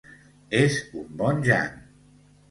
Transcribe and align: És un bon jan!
És 0.59 0.77
un 1.01 1.05
bon 1.19 1.43
jan! 1.49 1.77